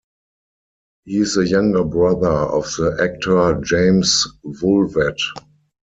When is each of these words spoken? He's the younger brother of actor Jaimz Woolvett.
He's 1.05 1.35
the 1.35 1.47
younger 1.47 1.83
brother 1.83 2.31
of 2.31 2.65
actor 2.99 3.59
Jaimz 3.61 4.27
Woolvett. 4.43 5.21